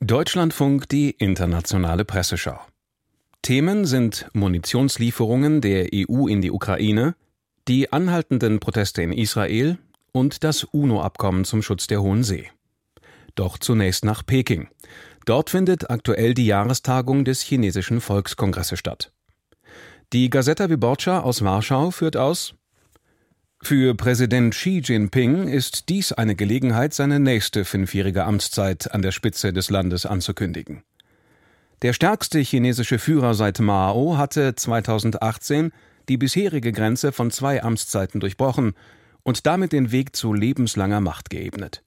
Deutschlandfunk 0.00 0.88
die 0.88 1.10
internationale 1.10 2.04
Presseschau. 2.04 2.60
Themen 3.42 3.84
sind 3.84 4.28
Munitionslieferungen 4.32 5.60
der 5.60 5.88
EU 5.92 6.28
in 6.28 6.40
die 6.40 6.52
Ukraine, 6.52 7.16
die 7.66 7.92
anhaltenden 7.92 8.60
Proteste 8.60 9.02
in 9.02 9.12
Israel 9.12 9.76
und 10.12 10.44
das 10.44 10.62
UNO-Abkommen 10.62 11.44
zum 11.44 11.62
Schutz 11.62 11.88
der 11.88 12.00
Hohen 12.00 12.22
See. 12.22 12.48
Doch 13.34 13.58
zunächst 13.58 14.04
nach 14.04 14.24
Peking. 14.24 14.68
Dort 15.26 15.50
findet 15.50 15.90
aktuell 15.90 16.32
die 16.32 16.46
Jahrestagung 16.46 17.24
des 17.24 17.42
chinesischen 17.42 18.00
Volkskongresses 18.00 18.78
statt. 18.78 19.12
Die 20.12 20.30
Gazeta 20.30 20.70
Wyborcza 20.70 21.20
aus 21.20 21.42
Warschau 21.42 21.90
führt 21.90 22.16
aus 22.16 22.54
für 23.60 23.94
Präsident 23.94 24.54
Xi 24.54 24.80
Jinping 24.84 25.48
ist 25.48 25.88
dies 25.88 26.12
eine 26.12 26.36
Gelegenheit, 26.36 26.94
seine 26.94 27.20
nächste 27.20 27.64
fünfjährige 27.64 28.24
Amtszeit 28.24 28.92
an 28.92 29.02
der 29.02 29.12
Spitze 29.12 29.52
des 29.52 29.68
Landes 29.68 30.06
anzukündigen. 30.06 30.82
Der 31.82 31.92
stärkste 31.92 32.38
chinesische 32.38 32.98
Führer 32.98 33.34
seit 33.34 33.58
Mao 33.60 34.16
hatte 34.16 34.54
2018 34.54 35.72
die 36.08 36.16
bisherige 36.16 36.72
Grenze 36.72 37.12
von 37.12 37.30
zwei 37.30 37.62
Amtszeiten 37.62 38.20
durchbrochen 38.20 38.74
und 39.22 39.46
damit 39.46 39.72
den 39.72 39.92
Weg 39.92 40.16
zu 40.16 40.32
lebenslanger 40.32 41.00
Macht 41.00 41.28
geebnet. 41.28 41.82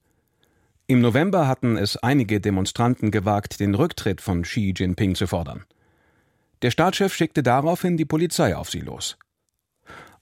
Im 0.87 1.01
November 1.01 1.47
hatten 1.47 1.77
es 1.77 1.97
einige 1.97 2.41
Demonstranten 2.41 3.11
gewagt, 3.11 3.59
den 3.59 3.75
Rücktritt 3.75 4.21
von 4.21 4.43
Xi 4.43 4.73
Jinping 4.75 5.15
zu 5.15 5.25
fordern. 5.25 5.63
Der 6.61 6.71
Staatschef 6.71 7.15
schickte 7.15 7.43
daraufhin 7.43 7.97
die 7.97 8.05
Polizei 8.05 8.55
auf 8.55 8.69
sie 8.69 8.81
los. 8.81 9.17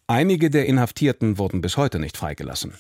Einige 0.10 0.50
der 0.50 0.66
Inhaftierten 0.66 1.38
wurden 1.38 1.62
bis 1.62 1.78
heute 1.78 2.00
nicht 2.00 2.18
freigelassen. 2.18 2.74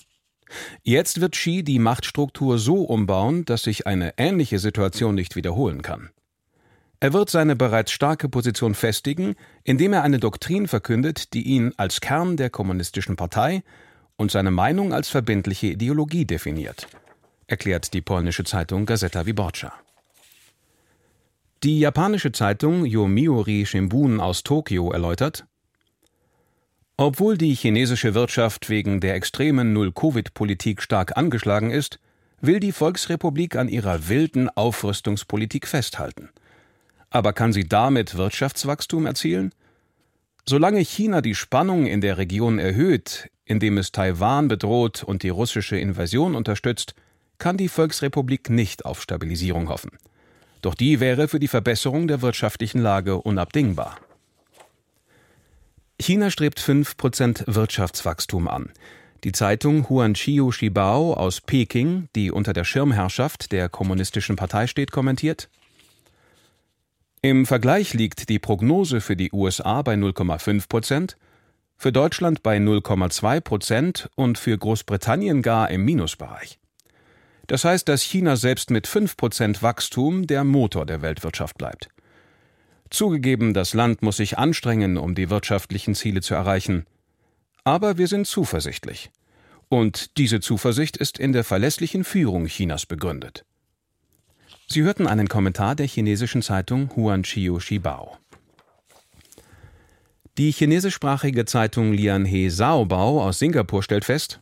Jetzt 0.81 1.21
wird 1.21 1.33
Xi 1.33 1.61
die 1.61 1.77
Machtstruktur 1.77 2.57
so 2.57 2.81
umbauen, 2.81 3.45
dass 3.45 3.61
sich 3.61 3.85
eine 3.85 4.15
ähnliche 4.17 4.57
Situation 4.57 5.13
nicht 5.13 5.35
wiederholen 5.35 5.83
kann. 5.83 6.09
Er 6.99 7.13
wird 7.13 7.29
seine 7.29 7.55
bereits 7.55 7.91
starke 7.91 8.30
Position 8.30 8.73
festigen, 8.73 9.35
indem 9.63 9.94
er 9.94 10.02
eine 10.02 10.17
Doktrin 10.17 10.67
verkündet, 10.67 11.35
die 11.35 11.44
ihn 11.44 11.72
als 11.77 12.02
Kern 12.02 12.35
der 12.35 12.50
kommunistischen 12.50 13.16
Partei 13.16 13.61
und 14.16 14.31
seine 14.31 14.50
Meinung 14.50 14.91
als 14.91 15.09
verbindliche 15.09 15.67
Ideologie 15.67 16.25
definiert, 16.25 16.88
erklärt 17.45 17.94
die 17.94 18.02
polnische 18.02 18.44
Zeitung 18.44 18.88
Gazeta 18.88 19.27
Wyborcza. 19.27 19.72
Die 21.61 21.80
japanische 21.80 22.31
Zeitung 22.31 22.85
Yomiuri 22.85 23.67
Shimbun 23.67 24.19
aus 24.19 24.41
Tokio 24.41 24.91
erläutert, 24.91 25.45
obwohl 27.02 27.38
die 27.38 27.55
chinesische 27.55 28.14
Wirtschaft 28.14 28.69
wegen 28.69 29.00
der 29.00 29.16
extremen 29.16 29.72
Null-Covid-Politik 29.72 30.81
stark 30.81 31.16
angeschlagen 31.16 31.72
ist, 31.72 31.97
will 32.41 32.59
die 32.59 32.73
Volksrepublik 32.73 33.56
an 33.56 33.69
ihrer 33.69 34.09
wilden 34.09 34.50
Aufrüstungspolitik 34.50 35.66
festhalten. 35.66 36.28
Aber 37.09 37.31
kann 37.31 37.53
sie 37.53 37.69
damit 37.69 38.17
Wirtschaftswachstum 38.17 39.06
erzielen? 39.06 39.53
Solange 40.45 40.81
China 40.81 41.22
die 41.22 41.36
Spannung 41.36 41.86
in 41.86 42.02
der 42.02 42.17
Region 42.17 42.59
erhöht, 42.59 43.30
indem 43.45 43.78
es 43.78 43.94
Taiwan 43.94 44.50
bedroht 44.50 45.02
und 45.02 45.23
die 45.23 45.30
russische 45.30 45.78
Invasion 45.78 46.36
unterstützt, 46.36 46.95
kann 47.38 47.56
die 47.56 47.69
Volksrepublik 47.69 48.50
nicht 48.50 48.84
auf 48.84 49.02
Stabilisierung 49.02 49.69
hoffen. 49.69 49.91
Doch 50.61 50.75
die 50.75 51.00
wäre 51.00 51.30
für 51.30 51.39
die 51.39 51.47
Verbesserung 51.47 52.09
der 52.09 52.22
wirtschaftlichen 52.22 52.81
Lage 52.81 53.22
unabdingbar. 53.22 53.97
China 56.02 56.31
strebt 56.31 56.61
5% 56.61 57.44
Wirtschaftswachstum 57.53 58.47
an. 58.47 58.72
Die 59.25 59.33
Zeitung 59.33 59.89
Huanqiu 59.89 60.52
Shibao 60.52 61.14
aus 61.14 61.41
Peking, 61.41 62.08
die 62.16 62.31
unter 62.31 62.53
der 62.53 62.64
Schirmherrschaft 62.64 63.52
der 63.52 63.67
Kommunistischen 63.67 64.38
Partei 64.38 64.67
steht, 64.67 64.91
kommentiert 64.91 65.50
Im 67.22 67.45
Vergleich 67.45 67.94
liegt 67.94 68.30
die 68.30 68.39
Prognose 68.39 69.02
für 69.02 69.17
die 69.17 69.31
USA 69.33 69.81
bei 69.81 69.95
0,5 69.95 70.69
Prozent, 70.69 71.17
für 71.75 71.91
Deutschland 71.91 72.44
bei 72.44 72.57
0,2 72.57 73.41
Prozent 73.41 74.09
und 74.16 74.38
für 74.38 74.57
Großbritannien 74.57 75.41
gar 75.41 75.69
im 75.69 75.84
Minusbereich. 75.84 76.59
Das 77.47 77.66
heißt, 77.66 77.90
dass 77.90 78.03
China 78.03 78.38
selbst 78.38 78.72
mit 78.72 78.88
5 78.88 79.18
Prozent 79.18 79.62
Wachstum 79.62 80.28
der 80.28 80.46
Motor 80.46 80.85
der 80.85 81.02
Weltwirtschaft 81.02 81.57
bleibt. 81.57 81.90
Zugegeben, 82.89 83.53
das 83.53 83.73
Land 83.73 84.01
muss 84.01 84.17
sich 84.17 84.38
anstrengen, 84.38 84.97
um 84.97 85.16
die 85.16 85.29
wirtschaftlichen 85.29 85.95
Ziele 85.95 86.22
zu 86.22 86.33
erreichen. 86.33 86.85
Aber 87.63 87.97
wir 87.97 88.07
sind 88.07 88.25
zuversichtlich. 88.25 89.11
Und 89.67 90.17
diese 90.17 90.39
Zuversicht 90.39 90.97
ist 90.97 91.19
in 91.19 91.31
der 91.31 91.44
verlässlichen 91.44 92.03
Führung 92.03 92.47
Chinas 92.47 92.85
begründet. 92.85 93.45
Sie 94.67 94.81
hörten 94.83 95.07
einen 95.07 95.28
Kommentar 95.28 95.75
der 95.75 95.88
chinesischen 95.88 96.41
Zeitung 96.41 96.89
Huanqiu 96.95 97.59
Shibao. 97.59 98.17
Die 100.38 100.51
chinesischsprachige 100.51 101.45
Zeitung 101.45 101.91
Lianhe 101.91 102.49
Saobao 102.49 103.22
aus 103.22 103.39
Singapur 103.39 103.83
stellt 103.83 104.05
fest, 104.05 104.39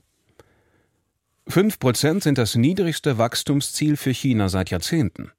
5% 1.49 2.23
sind 2.23 2.37
das 2.37 2.55
niedrigste 2.55 3.17
Wachstumsziel 3.17 3.95
für 3.95 4.11
China 4.11 4.49
seit 4.49 4.69
Jahrzehnten. 4.69 5.31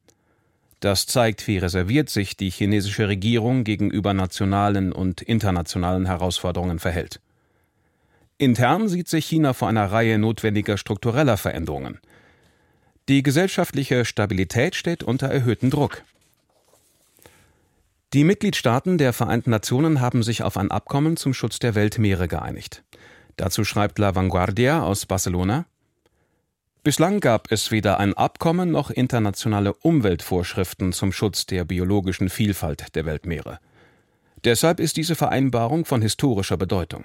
Das 0.81 1.07
zeigt, 1.07 1.47
wie 1.49 1.59
reserviert 1.59 2.09
sich 2.09 2.37
die 2.37 2.51
chinesische 2.51 3.09
Regierung 3.09 3.65
gegenüber 3.65 4.15
nationalen 4.15 4.93
und 4.93 5.23
internationalen 5.23 6.07
Herausforderungen 6.07 6.79
verhält. 6.79 7.21
Intern 8.39 8.89
sieht 8.89 9.09
sich 9.09 9.27
China 9.27 9.53
vor 9.53 9.69
einer 9.69 9.91
Reihe 9.91 10.19
notwendiger 10.19 10.77
struktureller 10.77 11.37
Veränderungen. 11.37 11.99
Die 13.09 13.25
gesellschaftliche 13.25 14.05
Stabilität 14.05 14.77
steht 14.77 15.03
unter 15.03 15.29
erhöhtem 15.29 15.71
Druck. 15.71 16.05
Die 18.13 18.23
Mitgliedstaaten 18.23 18.97
der 18.97 19.13
Vereinten 19.13 19.51
Nationen 19.51 20.01
haben 20.01 20.23
sich 20.23 20.43
auf 20.43 20.57
ein 20.57 20.71
Abkommen 20.71 21.17
zum 21.17 21.35
Schutz 21.35 21.59
der 21.59 21.75
Weltmeere 21.75 22.29
geeinigt. 22.29 22.85
Dazu 23.37 23.65
schreibt 23.65 23.99
La 23.99 24.15
Vanguardia 24.15 24.83
aus 24.83 25.07
Barcelona 25.07 25.67
Bislang 26.89 27.21
gab 27.21 27.53
es 27.53 27.71
weder 27.71 28.01
ein 28.01 28.15
Abkommen 28.15 28.71
noch 28.71 28.89
internationale 28.89 29.75
Umweltvorschriften 29.75 30.95
zum 30.95 31.13
Schutz 31.13 31.45
der 31.45 31.67
biologischen 31.67 32.31
Vielfalt 32.31 32.95
der 32.95 33.05
Weltmeere. 33.05 33.59
Deshalb 34.45 34.81
ist 34.81 34.97
diese 34.97 35.15
Vereinbarung 35.15 35.85
von 35.85 36.01
historischer 36.01 36.57
Bedeutung. 36.57 37.05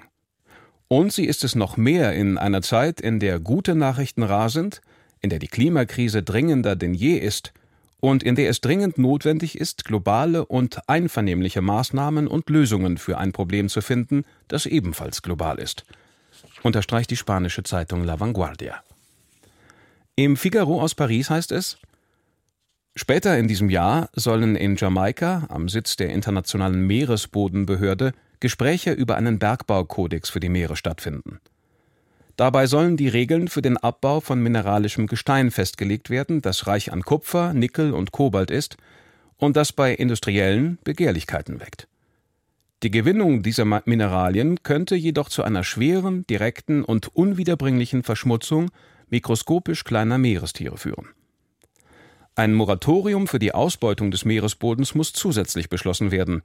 Und 0.88 1.12
sie 1.12 1.26
ist 1.26 1.44
es 1.44 1.54
noch 1.54 1.76
mehr 1.76 2.14
in 2.14 2.38
einer 2.38 2.62
Zeit, 2.62 2.98
in 2.98 3.20
der 3.20 3.38
gute 3.40 3.74
Nachrichten 3.74 4.22
rar 4.22 4.48
sind, 4.48 4.80
in 5.20 5.28
der 5.28 5.38
die 5.38 5.48
Klimakrise 5.48 6.22
dringender 6.22 6.76
denn 6.76 6.94
je 6.94 7.18
ist 7.18 7.52
und 8.00 8.22
in 8.22 8.36
der 8.36 8.48
es 8.48 8.62
dringend 8.62 8.96
notwendig 8.96 9.58
ist, 9.58 9.84
globale 9.84 10.46
und 10.46 10.88
einvernehmliche 10.88 11.60
Maßnahmen 11.60 12.26
und 12.26 12.48
Lösungen 12.48 12.96
für 12.96 13.18
ein 13.18 13.32
Problem 13.32 13.68
zu 13.68 13.82
finden, 13.82 14.24
das 14.48 14.64
ebenfalls 14.64 15.20
global 15.20 15.58
ist, 15.58 15.84
unterstreicht 16.62 17.10
die 17.10 17.18
spanische 17.18 17.64
Zeitung 17.64 18.02
La 18.02 18.18
Vanguardia. 18.18 18.82
Im 20.16 20.36
Figaro 20.36 20.80
aus 20.80 20.94
Paris 20.94 21.28
heißt 21.28 21.50
es, 21.50 21.76
Später 22.96 23.36
in 23.36 23.48
diesem 23.48 23.70
Jahr 23.70 24.08
sollen 24.14 24.54
in 24.54 24.76
Jamaika, 24.76 25.46
am 25.48 25.68
Sitz 25.68 25.96
der 25.96 26.10
Internationalen 26.10 26.86
Meeresbodenbehörde, 26.86 28.12
Gespräche 28.38 28.92
über 28.92 29.16
einen 29.16 29.40
Bergbaukodex 29.40 30.30
für 30.30 30.38
die 30.38 30.48
Meere 30.48 30.76
stattfinden. 30.76 31.40
Dabei 32.36 32.68
sollen 32.68 32.96
die 32.96 33.08
Regeln 33.08 33.48
für 33.48 33.62
den 33.62 33.76
Abbau 33.76 34.20
von 34.20 34.40
mineralischem 34.40 35.08
Gestein 35.08 35.50
festgelegt 35.50 36.10
werden, 36.10 36.42
das 36.42 36.68
reich 36.68 36.92
an 36.92 37.02
Kupfer, 37.02 37.52
Nickel 37.52 37.92
und 37.92 38.12
Kobalt 38.12 38.52
ist 38.52 38.76
und 39.38 39.56
das 39.56 39.72
bei 39.72 39.92
Industriellen 39.92 40.78
Begehrlichkeiten 40.84 41.58
weckt. 41.58 41.88
Die 42.84 42.92
Gewinnung 42.92 43.42
dieser 43.42 43.64
Mineralien 43.64 44.62
könnte 44.62 44.94
jedoch 44.94 45.28
zu 45.28 45.42
einer 45.42 45.64
schweren, 45.64 46.24
direkten 46.28 46.84
und 46.84 47.08
unwiederbringlichen 47.16 48.04
Verschmutzung 48.04 48.70
mikroskopisch 49.14 49.84
kleiner 49.84 50.18
Meerestiere 50.18 50.76
führen. 50.76 51.10
Ein 52.34 52.52
Moratorium 52.52 53.28
für 53.28 53.38
die 53.38 53.54
Ausbeutung 53.54 54.10
des 54.10 54.24
Meeresbodens 54.24 54.96
muss 54.96 55.12
zusätzlich 55.12 55.68
beschlossen 55.68 56.10
werden, 56.10 56.42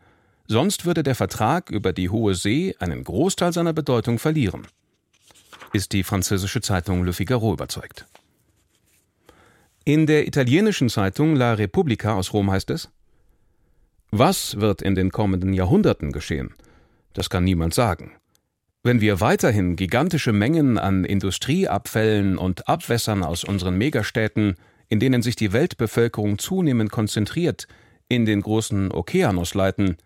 sonst 0.48 0.86
würde 0.86 1.02
der 1.02 1.16
Vertrag 1.16 1.72
über 1.72 1.94
die 1.94 2.10
Hohe 2.10 2.36
See 2.36 2.76
einen 2.78 3.04
Großteil 3.04 3.54
seiner 3.54 3.74
Bedeutung 3.74 4.20
verlieren, 4.20 4.68
ist 5.74 5.94
die 5.94 6.04
französische 6.04 6.62
Zeitung 6.62 7.04
Le 7.04 7.14
Figaro 7.14 7.52
überzeugt. 7.54 8.06
In 9.84 10.06
der 10.06 10.28
italienischen 10.28 10.90
Zeitung 10.90 11.36
La 11.36 11.54
Repubblica 11.54 12.14
aus 12.14 12.34
Rom 12.34 12.52
heißt 12.52 12.70
es 12.70 12.92
Was 14.12 14.60
wird 14.60 14.84
in 14.84 14.94
den 14.94 15.10
kommenden 15.10 15.54
Jahrhunderten 15.54 16.12
geschehen? 16.12 16.54
Das 17.14 17.32
kann 17.32 17.46
niemand 17.46 17.74
sagen. 17.74 18.12
Wenn 18.82 19.02
wir 19.02 19.20
weiterhin 19.20 19.76
gigantische 19.76 20.32
Mengen 20.32 20.78
an 20.78 21.04
Industrieabfällen 21.04 22.38
und 22.38 22.70
Abwässern 22.70 23.24
aus 23.24 23.44
unseren 23.44 23.78
Megastädten, 23.78 24.56
in 24.88 25.02
denen 25.02 25.22
sich 25.22 25.36
die 25.36 25.52
Weltbevölkerung 25.52 26.40
zunehmend 26.40 26.90
konzentriert, 26.90 27.68
in 28.08 28.26
den 28.26 28.42
großen 28.42 28.92
Okeanos 28.92 29.54
leiten, 29.54 29.98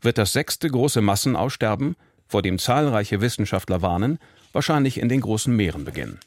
wird 0.00 0.16
das 0.16 0.32
sechste 0.32 0.68
große 0.68 1.02
Massenaussterben, 1.02 1.96
vor 2.26 2.40
dem 2.40 2.58
zahlreiche 2.58 3.20
Wissenschaftler 3.20 3.82
warnen, 3.82 4.18
wahrscheinlich 4.52 4.98
in 4.98 5.10
den 5.10 5.20
großen 5.20 5.54
Meeren 5.54 5.84
beginnen. 5.84 6.18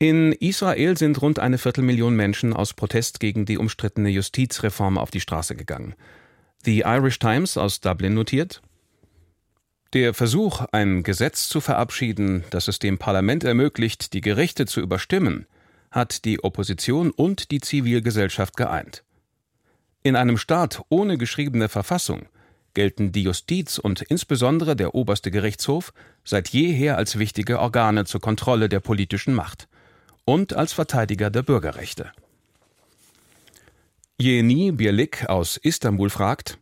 In 0.00 0.32
Israel 0.32 0.96
sind 0.96 1.22
rund 1.22 1.38
eine 1.38 1.58
Viertelmillion 1.58 2.16
Menschen 2.16 2.52
aus 2.52 2.74
Protest 2.74 3.20
gegen 3.20 3.44
die 3.44 3.58
umstrittene 3.58 4.08
Justizreform 4.08 4.98
auf 4.98 5.12
die 5.12 5.20
Straße 5.20 5.54
gegangen. 5.54 5.94
The 6.64 6.80
Irish 6.80 7.20
Times 7.20 7.56
aus 7.56 7.80
Dublin 7.80 8.14
notiert, 8.14 8.60
der 9.92 10.14
Versuch, 10.14 10.64
ein 10.72 11.02
Gesetz 11.02 11.48
zu 11.48 11.60
verabschieden, 11.60 12.44
das 12.50 12.68
es 12.68 12.78
dem 12.78 12.98
Parlament 12.98 13.42
ermöglicht, 13.42 14.12
die 14.12 14.20
Gerichte 14.20 14.66
zu 14.66 14.80
überstimmen, 14.80 15.46
hat 15.90 16.24
die 16.24 16.44
Opposition 16.44 17.10
und 17.10 17.50
die 17.50 17.60
Zivilgesellschaft 17.60 18.56
geeint. 18.56 19.02
In 20.02 20.14
einem 20.14 20.38
Staat 20.38 20.82
ohne 20.88 21.18
geschriebene 21.18 21.68
Verfassung 21.68 22.26
gelten 22.74 23.10
die 23.10 23.24
Justiz 23.24 23.78
und 23.78 24.02
insbesondere 24.02 24.76
der 24.76 24.94
oberste 24.94 25.32
Gerichtshof 25.32 25.92
seit 26.24 26.50
jeher 26.50 26.96
als 26.96 27.18
wichtige 27.18 27.58
Organe 27.58 28.04
zur 28.04 28.20
Kontrolle 28.20 28.68
der 28.68 28.78
politischen 28.78 29.34
Macht 29.34 29.68
und 30.24 30.52
als 30.52 30.72
Verteidiger 30.72 31.30
der 31.30 31.42
Bürgerrechte. 31.42 32.12
Jeni 34.18 34.70
Birlik 34.70 35.28
aus 35.28 35.56
Istanbul 35.56 36.10
fragt, 36.10 36.59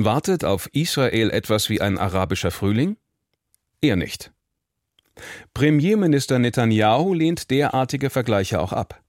Wartet 0.00 0.44
auf 0.44 0.68
Israel 0.74 1.28
etwas 1.30 1.68
wie 1.68 1.80
ein 1.80 1.98
arabischer 1.98 2.52
Frühling? 2.52 2.96
Er 3.80 3.96
nicht. 3.96 4.30
Premierminister 5.54 6.38
Netanyahu 6.38 7.14
lehnt 7.14 7.50
derartige 7.50 8.08
Vergleiche 8.08 8.60
auch 8.60 8.72
ab. 8.72 9.02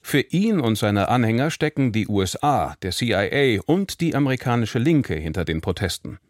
Für 0.00 0.20
ihn 0.20 0.60
und 0.60 0.78
seine 0.78 1.08
Anhänger 1.08 1.50
stecken 1.50 1.90
die 1.90 2.06
USA, 2.06 2.76
der 2.82 2.92
CIA 2.92 3.62
und 3.66 4.00
die 4.00 4.14
amerikanische 4.14 4.78
Linke 4.78 5.16
hinter 5.16 5.44
den 5.44 5.60
Protesten. 5.60 6.20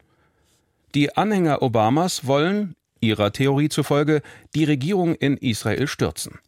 Die 0.94 1.14
Anhänger 1.14 1.60
Obamas 1.60 2.26
wollen, 2.26 2.76
ihrer 3.00 3.30
Theorie 3.34 3.68
zufolge, 3.68 4.22
die 4.54 4.64
Regierung 4.64 5.16
in 5.16 5.36
Israel 5.36 5.86
stürzen. 5.86 6.38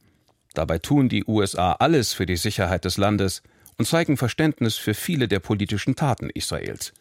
Dabei 0.55 0.79
tun 0.79 1.11
die 1.11 1.27
USA 1.27 1.73
alles 1.73 2.15
für 2.15 2.25
die 2.25 2.37
Sicherheit 2.37 2.87
des 2.87 2.97
Landes 2.97 3.43
und 3.77 3.85
zeigen 3.85 4.17
Verständnis 4.17 4.77
für 4.77 4.95
viele 4.95 5.29
der 5.29 5.41
politischen 5.41 5.95
Taten 5.95 6.31
Israels. 6.31 6.95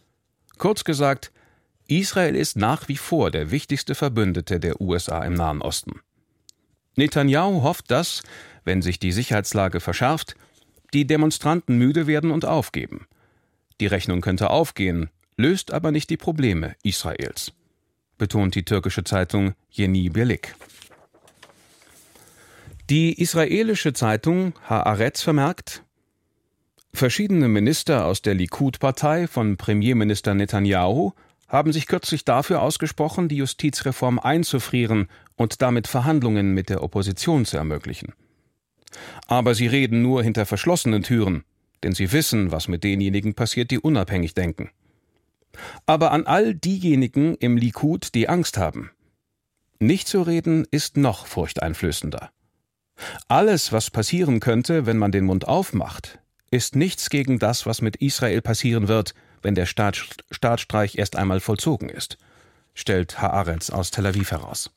Kurz 0.60 0.84
gesagt, 0.84 1.32
Israel 1.88 2.36
ist 2.36 2.56
nach 2.56 2.88
wie 2.88 2.98
vor 2.98 3.32
der 3.32 3.50
wichtigste 3.50 3.96
Verbündete 3.96 4.60
der 4.60 4.80
USA 4.80 5.24
im 5.26 5.34
Nahen 5.34 5.62
Osten. 5.62 6.02
Netanyahu 6.96 7.64
hofft, 7.64 7.90
dass, 7.90 8.22
wenn 8.66 8.82
sich 8.82 9.00
die 9.00 9.14
Sicherheitslage 9.14 9.80
verschärft, 9.80 10.36
die 10.94 11.08
Demonstranten 11.08 11.78
müde 11.78 12.08
werden 12.08 12.30
und 12.30 12.46
aufgeben. 12.46 13.08
Die 13.80 13.88
Rechnung 13.88 14.20
könnte 14.20 14.50
aufgehen, 14.50 15.10
löst 15.38 15.72
aber 15.72 15.92
nicht 15.92 16.10
die 16.10 16.18
Probleme 16.18 16.76
Israels, 16.84 17.54
betont 18.18 18.54
die 18.54 18.66
türkische 18.66 19.06
Zeitung 19.06 19.54
Yeni 19.72 20.10
Birlik. 20.10 20.56
Die 22.90 23.22
israelische 23.22 23.94
Zeitung 23.94 24.54
Haaretz 24.68 25.22
vermerkt, 25.22 25.84
Verschiedene 27.00 27.48
Minister 27.48 28.06
aus 28.06 28.22
der 28.22 28.34
Likud-Partei 28.34 29.28
von 29.28 29.56
Premierminister 29.56 30.34
Netanyahu 30.34 31.14
haben 31.48 31.72
sich 31.72 31.88
kürzlich 31.88 32.26
dafür 32.26 32.62
ausgesprochen, 32.62 33.30
die 33.30 33.38
Justizreform 33.38 34.20
einzufrieren 34.20 35.08
und 35.38 35.62
damit 35.62 35.88
Verhandlungen 35.88 36.54
mit 36.54 36.68
der 36.68 36.84
Opposition 36.84 37.46
zu 37.46 37.56
ermöglichen. 37.56 38.12
Aber 39.28 39.56
sie 39.56 39.68
reden 39.68 40.02
nur 40.02 40.24
hinter 40.24 40.46
verschlossenen 40.46 41.02
Türen, 41.02 41.46
denn 41.84 41.94
sie 41.94 42.12
wissen, 42.12 42.52
was 42.52 42.68
mit 42.68 42.84
denjenigen 42.84 43.34
passiert, 43.34 43.72
die 43.72 43.80
unabhängig 43.80 44.34
denken. 44.34 44.70
Aber 45.86 46.12
an 46.12 46.26
all 46.26 46.54
diejenigen 46.54 47.36
im 47.36 47.56
Likud, 47.56 48.14
die 48.14 48.28
Angst 48.28 48.58
haben. 48.58 48.92
Nicht 49.80 50.10
zu 50.10 50.22
reden 50.22 50.68
ist 50.70 50.98
noch 50.98 51.28
furchteinflößender. 51.28 52.30
Alles, 53.30 53.72
was 53.72 53.90
passieren 53.90 54.42
könnte, 54.42 54.86
wenn 54.86 54.98
man 54.98 55.14
den 55.14 55.24
Mund 55.24 55.48
aufmacht, 55.48 56.20
ist 56.52 56.76
nichts 56.76 57.10
gegen 57.10 57.40
das, 57.40 57.66
was 57.66 57.82
mit 57.82 57.98
Israel 57.98 58.42
passieren 58.42 58.88
wird, 58.88 59.14
wenn 59.42 59.56
der 59.56 59.66
Staat, 59.66 60.00
Staatsstreich 60.32 60.98
erst 60.98 61.16
einmal 61.16 61.40
vollzogen 61.40 61.90
ist, 61.90 62.18
stellt 62.74 63.22
Haaretz 63.22 63.70
aus 63.70 63.92
Tel 63.92 64.06
Aviv 64.06 64.32
heraus. 64.32 64.72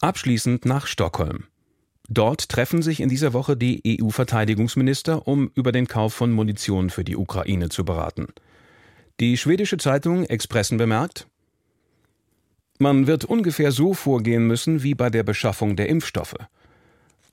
Abschließend 0.00 0.64
nach 0.66 0.86
Stockholm. 0.86 1.44
Dort 2.08 2.50
treffen 2.50 2.82
sich 2.82 3.00
in 3.00 3.08
dieser 3.08 3.32
Woche 3.32 3.56
die 3.56 3.98
EU-Verteidigungsminister, 4.00 5.26
um 5.26 5.50
über 5.54 5.72
den 5.72 5.88
Kauf 5.88 6.12
von 6.12 6.32
Munition 6.32 6.90
für 6.90 7.04
die 7.04 7.16
Ukraine 7.16 7.70
zu 7.70 7.84
beraten. 7.84 8.26
Die 9.20 9.38
schwedische 9.38 9.78
Zeitung 9.78 10.24
Expressen 10.24 10.76
bemerkt, 10.76 11.26
man 12.78 13.06
wird 13.06 13.24
ungefähr 13.24 13.70
so 13.70 13.94
vorgehen 13.94 14.46
müssen 14.46 14.82
wie 14.82 14.94
bei 14.94 15.08
der 15.08 15.22
Beschaffung 15.22 15.76
der 15.76 15.88
Impfstoffe. 15.88 16.34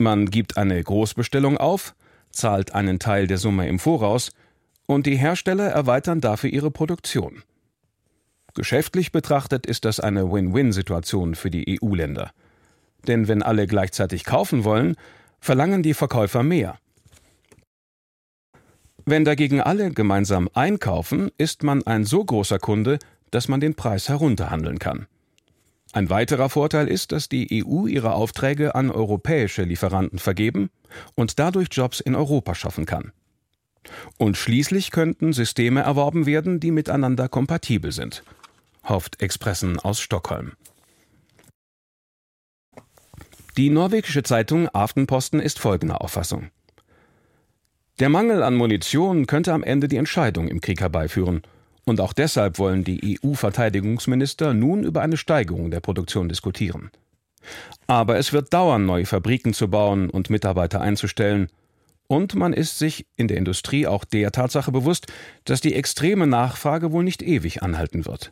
Man 0.01 0.31
gibt 0.31 0.57
eine 0.57 0.83
Großbestellung 0.83 1.57
auf, 1.57 1.93
zahlt 2.31 2.73
einen 2.73 2.97
Teil 2.97 3.27
der 3.27 3.37
Summe 3.37 3.67
im 3.67 3.77
Voraus 3.77 4.31
und 4.87 5.05
die 5.05 5.15
Hersteller 5.15 5.69
erweitern 5.69 6.21
dafür 6.21 6.49
ihre 6.49 6.71
Produktion. 6.71 7.43
Geschäftlich 8.55 9.11
betrachtet 9.11 9.67
ist 9.67 9.85
das 9.85 9.99
eine 9.99 10.31
Win-Win-Situation 10.31 11.35
für 11.35 11.51
die 11.51 11.79
EU-Länder. 11.79 12.31
Denn 13.07 13.27
wenn 13.27 13.43
alle 13.43 13.67
gleichzeitig 13.67 14.25
kaufen 14.25 14.63
wollen, 14.63 14.95
verlangen 15.39 15.83
die 15.83 15.93
Verkäufer 15.93 16.41
mehr. 16.41 16.79
Wenn 19.05 19.23
dagegen 19.23 19.61
alle 19.61 19.91
gemeinsam 19.91 20.49
einkaufen, 20.55 21.29
ist 21.37 21.61
man 21.61 21.85
ein 21.85 22.05
so 22.05 22.25
großer 22.25 22.57
Kunde, 22.57 22.97
dass 23.29 23.47
man 23.47 23.59
den 23.59 23.75
Preis 23.75 24.09
herunterhandeln 24.09 24.79
kann. 24.79 25.05
Ein 25.93 26.09
weiterer 26.09 26.49
Vorteil 26.49 26.87
ist, 26.87 27.11
dass 27.11 27.27
die 27.27 27.63
EU 27.65 27.85
ihre 27.85 28.13
Aufträge 28.13 28.75
an 28.75 28.91
europäische 28.91 29.63
Lieferanten 29.63 30.19
vergeben 30.19 30.69
und 31.15 31.37
dadurch 31.37 31.67
Jobs 31.71 31.99
in 31.99 32.15
Europa 32.15 32.55
schaffen 32.55 32.85
kann. 32.85 33.11
Und 34.17 34.37
schließlich 34.37 34.91
könnten 34.91 35.33
Systeme 35.33 35.81
erworben 35.81 36.25
werden, 36.25 36.59
die 36.59 36.71
miteinander 36.71 37.27
kompatibel 37.27 37.91
sind, 37.91 38.23
hofft 38.83 39.21
Expressen 39.21 39.79
aus 39.79 39.99
Stockholm. 39.99 40.53
Die 43.57 43.69
norwegische 43.69 44.23
Zeitung 44.23 44.69
Aftenposten 44.69 45.41
ist 45.41 45.59
folgender 45.59 46.01
Auffassung. 46.01 46.51
Der 47.99 48.07
Mangel 48.07 48.43
an 48.43 48.55
Munition 48.55 49.27
könnte 49.27 49.51
am 49.51 49.61
Ende 49.61 49.89
die 49.89 49.97
Entscheidung 49.97 50.47
im 50.47 50.61
Krieg 50.61 50.79
herbeiführen 50.79 51.41
und 51.85 51.99
auch 51.99 52.13
deshalb 52.13 52.59
wollen 52.59 52.83
die 52.83 53.19
EU-Verteidigungsminister 53.23 54.53
nun 54.53 54.83
über 54.83 55.01
eine 55.01 55.17
Steigerung 55.17 55.71
der 55.71 55.79
Produktion 55.79 56.29
diskutieren. 56.29 56.91
Aber 57.87 58.17
es 58.17 58.33
wird 58.33 58.53
dauern, 58.53 58.85
neue 58.85 59.05
Fabriken 59.05 59.53
zu 59.53 59.67
bauen 59.69 60.09
und 60.09 60.29
Mitarbeiter 60.29 60.81
einzustellen. 60.81 61.47
Und 62.07 62.35
man 62.35 62.53
ist 62.53 62.77
sich 62.77 63.07
in 63.15 63.27
der 63.27 63.37
Industrie 63.37 63.87
auch 63.87 64.03
der 64.03 64.31
Tatsache 64.31 64.71
bewusst, 64.71 65.07
dass 65.45 65.61
die 65.61 65.73
extreme 65.73 66.27
Nachfrage 66.27 66.91
wohl 66.91 67.03
nicht 67.03 67.21
ewig 67.21 67.63
anhalten 67.63 68.05
wird. 68.05 68.31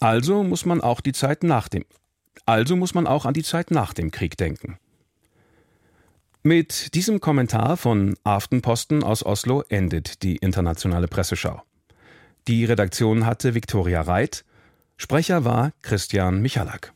Also 0.00 0.42
muss 0.42 0.64
man 0.64 0.80
auch 0.80 1.00
die 1.00 1.12
Zeit 1.12 1.42
nach 1.42 1.68
dem 1.68 1.84
also 2.44 2.76
muss 2.76 2.94
man 2.94 3.06
auch 3.06 3.24
an 3.24 3.34
die 3.34 3.42
Zeit 3.42 3.70
nach 3.70 3.94
dem 3.94 4.10
Krieg 4.10 4.36
denken. 4.36 4.78
Mit 6.42 6.94
diesem 6.94 7.20
Kommentar 7.20 7.76
von 7.76 8.16
Aftenposten 8.22 9.02
aus 9.02 9.24
Oslo 9.24 9.64
endet 9.68 10.22
die 10.22 10.36
internationale 10.36 11.08
Presseschau. 11.08 11.62
Die 12.48 12.64
Redaktion 12.64 13.26
hatte 13.26 13.54
Viktoria 13.54 14.02
Reit, 14.02 14.44
Sprecher 14.96 15.44
war 15.44 15.72
Christian 15.82 16.40
Michalak. 16.40 16.92